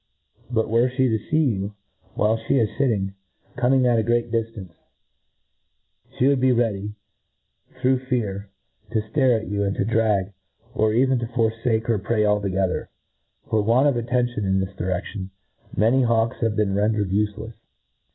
But, 0.49 0.67
were 0.67 0.89
fhe 0.89 1.11
to 1.15 1.19
fee 1.29 1.43
you, 1.43 1.75
while 2.15 2.35
fhe 2.35 2.59
is 2.59 2.75
fitting, 2.75 3.13
co 3.55 3.69
ming 3.69 3.85
at 3.85 3.99
a 3.99 4.03
great 4.03 4.31
diflance, 4.31 4.71
fhe 6.17 6.27
would 6.27 6.39
be 6.39 6.51
ready, 6.51 6.95
through 7.79 7.99
fear, 8.05 8.49
to 8.93 9.07
flare 9.13 9.39
at 9.39 9.45
you, 9.47 9.63
and 9.63 9.75
to 9.75 9.85
drag, 9.85 10.33
or 10.73 10.91
even 10.95 11.19
to 11.19 11.27
forfake 11.27 11.85
her 11.85 11.99
prey 11.99 12.25
altogether* 12.25 12.89
For 13.51 13.61
want 13.61 13.89
of 13.89 13.95
attention 13.95 14.43
to 14.59 14.65
this 14.65 14.73
diredlion, 14.75 15.29
many 15.77 16.01
hawks 16.01 16.37
have 16.41 16.55
been 16.55 16.73
rendered 16.73 17.11
ufelefs. 17.11 17.53